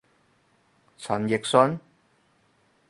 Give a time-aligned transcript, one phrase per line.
[0.97, 1.79] 陳奕迅？